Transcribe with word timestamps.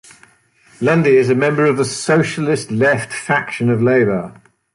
Lundy 0.81 1.15
is 1.15 1.29
a 1.29 1.35
member 1.35 1.63
of 1.63 1.77
the 1.77 1.85
Socialist 1.85 2.71
Left 2.71 3.13
faction 3.13 3.69
of 3.69 3.83
Labor. 3.83 4.41